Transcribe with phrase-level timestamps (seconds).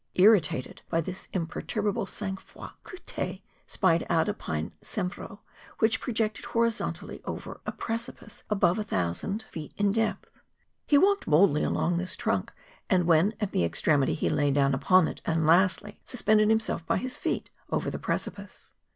[0.15, 5.41] Irritated by this imperturbable saTi^r frolcl, Couttet spied out a pine cemhro
[5.77, 9.75] which pro¬ jected horizontally over a precipice above a thousand 22 MOUNTAIN ADVENTURES.
[9.75, 10.31] feet in depth;
[10.87, 12.51] he walked boldly along this trunk,
[12.89, 16.97] and when at the extremity he lay down upon it, and lastly, suspended himself by
[16.97, 18.71] his feet over the pre¬ cipice.